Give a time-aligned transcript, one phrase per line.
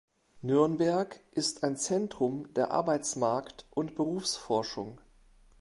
[0.41, 4.99] Nürnberg ist ein Zentrum der Arbeitsmarkt- und Berufsforschung.